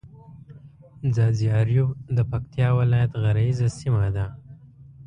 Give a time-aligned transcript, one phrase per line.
[1.15, 4.25] ځاځي اريوب د پکتيا ولايت غرييزه سيمه ده.